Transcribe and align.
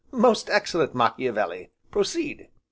"Most 0.11 0.49
excellent 0.49 0.95
Machiavelli! 0.95 1.69
proceed!" 1.91 2.47